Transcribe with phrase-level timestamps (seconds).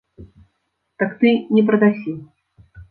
[1.03, 1.29] Так ты
[1.59, 2.21] не прадасі!